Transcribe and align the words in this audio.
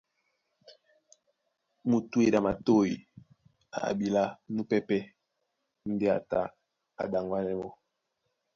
Mutúedi 1.89 2.35
a 2.37 2.39
motoi 2.45 2.91
abilá 3.87 4.23
núpɛ́pɛ̄ 4.55 5.01
ndé 5.91 6.07
a 6.17 6.19
tá 6.29 6.39
a 7.01 7.03
ɗaŋwanɛ 7.11 7.53
mɔ́. 7.61 7.71